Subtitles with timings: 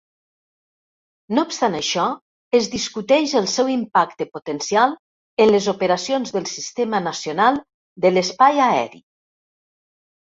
[1.35, 2.05] No obstant això,
[2.61, 4.95] es discuteix el seu impacte potencial
[5.45, 7.61] en les operacions del sistema nacional
[8.07, 9.07] de l'espai aeri.